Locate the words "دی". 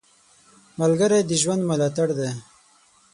2.17-2.29